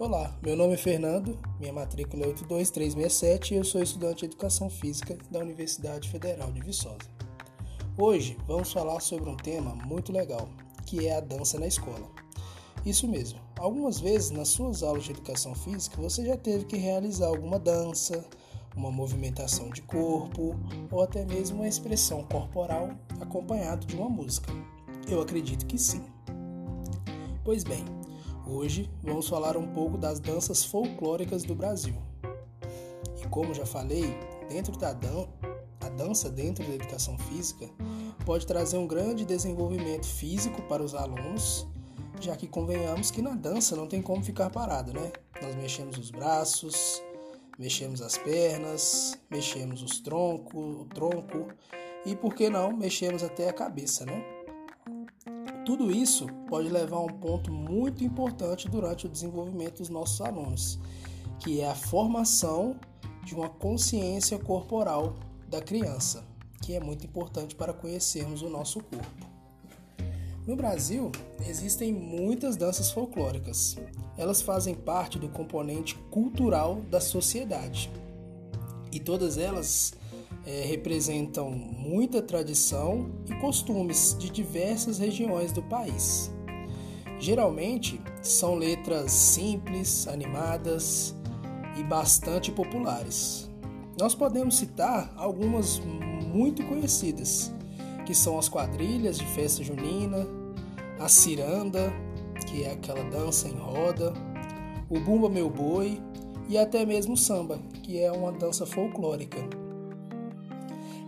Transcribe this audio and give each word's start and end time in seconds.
Olá, 0.00 0.34
meu 0.42 0.56
nome 0.56 0.72
é 0.72 0.76
Fernando, 0.78 1.38
minha 1.58 1.74
matrícula 1.74 2.24
é 2.24 2.28
82367 2.28 3.52
e 3.52 3.56
eu 3.58 3.64
sou 3.64 3.82
estudante 3.82 4.20
de 4.20 4.24
Educação 4.24 4.70
Física 4.70 5.18
da 5.30 5.40
Universidade 5.40 6.08
Federal 6.08 6.50
de 6.50 6.62
Viçosa. 6.62 6.96
Hoje 7.98 8.34
vamos 8.46 8.72
falar 8.72 8.98
sobre 9.00 9.28
um 9.28 9.36
tema 9.36 9.74
muito 9.74 10.10
legal, 10.10 10.48
que 10.86 11.06
é 11.06 11.18
a 11.18 11.20
dança 11.20 11.60
na 11.60 11.66
escola. 11.66 12.10
Isso 12.82 13.06
mesmo, 13.06 13.40
algumas 13.58 14.00
vezes 14.00 14.30
nas 14.30 14.48
suas 14.48 14.82
aulas 14.82 15.04
de 15.04 15.10
Educação 15.10 15.54
Física 15.54 16.00
você 16.00 16.24
já 16.24 16.34
teve 16.38 16.64
que 16.64 16.78
realizar 16.78 17.26
alguma 17.26 17.58
dança, 17.58 18.24
uma 18.74 18.90
movimentação 18.90 19.68
de 19.68 19.82
corpo 19.82 20.58
ou 20.90 21.02
até 21.02 21.26
mesmo 21.26 21.58
uma 21.58 21.68
expressão 21.68 22.24
corporal 22.24 22.88
acompanhado 23.20 23.86
de 23.86 23.96
uma 23.96 24.08
música. 24.08 24.50
Eu 25.06 25.20
acredito 25.20 25.66
que 25.66 25.76
sim. 25.76 26.02
Pois 27.44 27.64
bem, 27.64 27.84
Hoje 28.52 28.90
vamos 29.00 29.28
falar 29.28 29.56
um 29.56 29.68
pouco 29.68 29.96
das 29.96 30.18
danças 30.18 30.64
folclóricas 30.64 31.44
do 31.44 31.54
Brasil. 31.54 31.94
E 33.22 33.28
como 33.28 33.54
já 33.54 33.64
falei, 33.64 34.12
dentro 34.48 34.76
da 34.76 34.92
dan 34.92 35.28
a 35.80 35.88
dança 35.88 36.28
dentro 36.28 36.66
da 36.66 36.74
educação 36.74 37.16
física 37.16 37.70
pode 38.26 38.44
trazer 38.44 38.76
um 38.76 38.88
grande 38.88 39.24
desenvolvimento 39.24 40.04
físico 40.04 40.60
para 40.62 40.82
os 40.82 40.96
alunos, 40.96 41.64
já 42.20 42.36
que 42.36 42.48
convenhamos 42.48 43.12
que 43.12 43.22
na 43.22 43.36
dança 43.36 43.76
não 43.76 43.86
tem 43.86 44.02
como 44.02 44.20
ficar 44.20 44.50
parado, 44.50 44.92
né? 44.92 45.12
Nós 45.40 45.54
mexemos 45.54 45.96
os 45.96 46.10
braços, 46.10 47.00
mexemos 47.56 48.02
as 48.02 48.18
pernas, 48.18 49.16
mexemos 49.30 49.80
os 49.80 50.00
troncos, 50.00 50.80
o 50.80 50.86
tronco 50.86 51.46
e 52.04 52.16
por 52.16 52.34
que 52.34 52.50
não 52.50 52.76
mexemos 52.76 53.22
até 53.22 53.48
a 53.48 53.52
cabeça, 53.52 54.04
né? 54.04 54.39
Tudo 55.70 55.92
isso 55.92 56.26
pode 56.48 56.68
levar 56.68 56.96
a 56.96 57.04
um 57.04 57.06
ponto 57.06 57.52
muito 57.52 58.02
importante 58.02 58.68
durante 58.68 59.06
o 59.06 59.08
desenvolvimento 59.08 59.78
dos 59.78 59.88
nossos 59.88 60.20
alunos, 60.20 60.80
que 61.38 61.60
é 61.60 61.70
a 61.70 61.76
formação 61.76 62.74
de 63.24 63.36
uma 63.36 63.48
consciência 63.48 64.36
corporal 64.36 65.14
da 65.48 65.62
criança, 65.62 66.24
que 66.60 66.74
é 66.74 66.80
muito 66.80 67.06
importante 67.06 67.54
para 67.54 67.72
conhecermos 67.72 68.42
o 68.42 68.50
nosso 68.50 68.80
corpo. 68.80 69.28
No 70.44 70.56
Brasil, 70.56 71.12
existem 71.46 71.92
muitas 71.92 72.56
danças 72.56 72.90
folclóricas. 72.90 73.76
Elas 74.18 74.42
fazem 74.42 74.74
parte 74.74 75.20
do 75.20 75.28
componente 75.28 75.94
cultural 76.10 76.80
da 76.90 77.00
sociedade. 77.00 77.88
E 78.90 78.98
todas 78.98 79.38
elas 79.38 79.92
é, 80.46 80.62
representam 80.62 81.50
muita 81.50 82.22
tradição 82.22 83.10
e 83.28 83.34
costumes 83.36 84.16
de 84.18 84.30
diversas 84.30 84.98
regiões 84.98 85.52
do 85.52 85.62
país. 85.62 86.30
Geralmente 87.18 88.00
são 88.22 88.54
letras 88.54 89.12
simples, 89.12 90.08
animadas 90.08 91.14
e 91.78 91.82
bastante 91.82 92.50
populares. 92.50 93.50
Nós 93.98 94.14
podemos 94.14 94.56
citar 94.56 95.12
algumas 95.16 95.78
muito 95.78 96.64
conhecidas, 96.64 97.52
que 98.06 98.14
são 98.14 98.38
as 98.38 98.48
quadrilhas 98.48 99.18
de 99.18 99.26
festa 99.26 99.62
junina, 99.62 100.26
a 100.98 101.08
ciranda, 101.08 101.92
que 102.46 102.64
é 102.64 102.72
aquela 102.72 103.04
dança 103.04 103.48
em 103.48 103.56
roda, 103.56 104.14
o 104.88 104.98
bumba 104.98 105.28
meu 105.28 105.50
boi 105.50 106.00
e 106.48 106.56
até 106.56 106.84
mesmo 106.86 107.14
o 107.14 107.16
samba, 107.16 107.58
que 107.82 108.00
é 108.00 108.10
uma 108.10 108.32
dança 108.32 108.64
folclórica. 108.64 109.38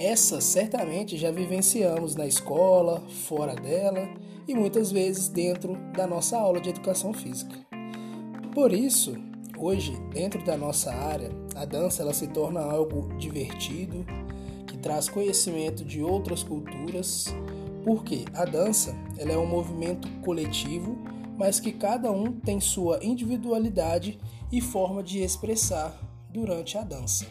Essa 0.00 0.40
certamente 0.40 1.16
já 1.16 1.32
vivenciamos 1.32 2.14
na 2.14 2.24
escola, 2.24 3.02
fora 3.26 3.56
dela 3.56 4.08
e 4.46 4.54
muitas 4.54 4.92
vezes 4.92 5.28
dentro 5.28 5.76
da 5.92 6.06
nossa 6.06 6.38
aula 6.38 6.60
de 6.60 6.70
educação 6.70 7.12
física. 7.12 7.56
Por 8.54 8.72
isso, 8.72 9.16
hoje, 9.56 9.92
dentro 10.12 10.44
da 10.44 10.56
nossa 10.56 10.92
área, 10.94 11.30
a 11.56 11.64
dança 11.64 12.02
ela 12.02 12.14
se 12.14 12.28
torna 12.28 12.60
algo 12.60 13.12
divertido, 13.18 14.06
que 14.68 14.78
traz 14.78 15.08
conhecimento 15.08 15.84
de 15.84 16.00
outras 16.00 16.44
culturas, 16.44 17.34
porque 17.84 18.24
a 18.34 18.44
dança 18.44 18.94
ela 19.18 19.32
é 19.32 19.36
um 19.36 19.46
movimento 19.46 20.08
coletivo, 20.20 20.96
mas 21.36 21.58
que 21.58 21.72
cada 21.72 22.12
um 22.12 22.32
tem 22.32 22.60
sua 22.60 23.00
individualidade 23.02 24.16
e 24.52 24.60
forma 24.60 25.02
de 25.02 25.18
expressar 25.18 25.92
durante 26.30 26.78
a 26.78 26.82
dança. 26.82 27.26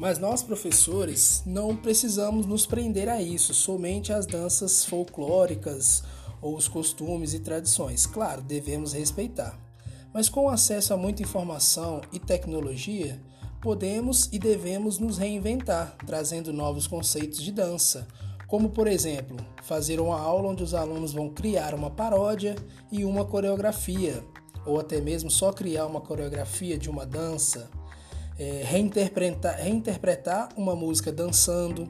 Mas 0.00 0.18
nós, 0.18 0.42
professores, 0.42 1.42
não 1.44 1.76
precisamos 1.76 2.46
nos 2.46 2.64
prender 2.64 3.06
a 3.06 3.20
isso, 3.20 3.52
somente 3.52 4.14
às 4.14 4.24
danças 4.24 4.82
folclóricas 4.82 6.02
ou 6.40 6.56
os 6.56 6.66
costumes 6.66 7.34
e 7.34 7.38
tradições. 7.38 8.06
Claro, 8.06 8.40
devemos 8.40 8.94
respeitar. 8.94 9.60
Mas 10.10 10.30
com 10.30 10.48
acesso 10.48 10.94
a 10.94 10.96
muita 10.96 11.22
informação 11.22 12.00
e 12.14 12.18
tecnologia, 12.18 13.20
podemos 13.60 14.30
e 14.32 14.38
devemos 14.38 14.98
nos 14.98 15.18
reinventar, 15.18 15.94
trazendo 16.06 16.50
novos 16.50 16.86
conceitos 16.86 17.42
de 17.42 17.52
dança, 17.52 18.08
como 18.48 18.70
por 18.70 18.86
exemplo, 18.86 19.36
fazer 19.62 20.00
uma 20.00 20.18
aula 20.18 20.48
onde 20.48 20.62
os 20.62 20.72
alunos 20.72 21.12
vão 21.12 21.28
criar 21.28 21.74
uma 21.74 21.90
paródia 21.90 22.56
e 22.90 23.04
uma 23.04 23.26
coreografia, 23.26 24.24
ou 24.64 24.80
até 24.80 24.98
mesmo 24.98 25.30
só 25.30 25.52
criar 25.52 25.84
uma 25.84 26.00
coreografia 26.00 26.78
de 26.78 26.88
uma 26.88 27.04
dança 27.04 27.70
é, 28.40 28.62
reinterpretar, 28.64 29.58
reinterpretar 29.58 30.48
uma 30.56 30.74
música 30.74 31.12
dançando, 31.12 31.86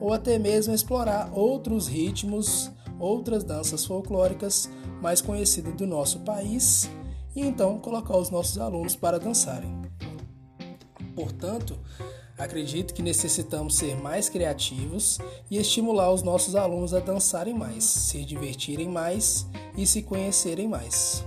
ou 0.00 0.12
até 0.12 0.38
mesmo 0.38 0.72
explorar 0.72 1.28
outros 1.36 1.88
ritmos, 1.88 2.70
outras 3.00 3.42
danças 3.42 3.84
folclóricas 3.84 4.70
mais 5.02 5.20
conhecidas 5.20 5.74
do 5.74 5.88
nosso 5.88 6.20
país 6.20 6.88
e 7.34 7.40
então 7.40 7.80
colocar 7.80 8.16
os 8.16 8.30
nossos 8.30 8.58
alunos 8.58 8.94
para 8.94 9.18
dançarem. 9.18 9.76
Portanto, 11.16 11.76
acredito 12.38 12.94
que 12.94 13.02
necessitamos 13.02 13.74
ser 13.74 13.96
mais 13.96 14.28
criativos 14.28 15.18
e 15.50 15.58
estimular 15.58 16.12
os 16.12 16.22
nossos 16.22 16.54
alunos 16.54 16.94
a 16.94 17.00
dançarem 17.00 17.54
mais, 17.54 17.82
se 17.82 18.24
divertirem 18.24 18.88
mais 18.88 19.48
e 19.76 19.84
se 19.84 20.02
conhecerem 20.02 20.68
mais 20.68 21.24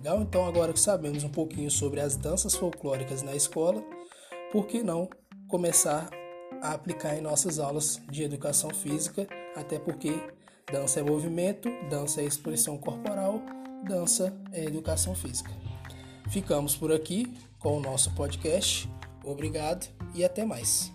legal? 0.00 0.22
Então, 0.22 0.46
agora 0.46 0.72
que 0.72 0.80
sabemos 0.80 1.22
um 1.22 1.28
pouquinho 1.28 1.70
sobre 1.70 2.00
as 2.00 2.16
danças 2.16 2.56
folclóricas 2.56 3.22
na 3.22 3.36
escola, 3.36 3.84
por 4.50 4.66
que 4.66 4.82
não 4.82 5.08
começar 5.46 6.10
a 6.62 6.72
aplicar 6.72 7.16
em 7.16 7.20
nossas 7.20 7.58
aulas 7.58 8.00
de 8.10 8.22
educação 8.22 8.70
física? 8.70 9.26
Até 9.54 9.78
porque 9.78 10.12
dança 10.72 11.00
é 11.00 11.02
movimento, 11.02 11.68
dança 11.90 12.22
é 12.22 12.24
expressão 12.24 12.78
corporal, 12.78 13.42
dança 13.86 14.34
é 14.52 14.64
educação 14.64 15.14
física. 15.14 15.50
Ficamos 16.30 16.74
por 16.74 16.92
aqui 16.92 17.36
com 17.58 17.76
o 17.76 17.80
nosso 17.80 18.14
podcast. 18.14 18.88
Obrigado 19.22 19.86
e 20.14 20.24
até 20.24 20.44
mais. 20.44 20.90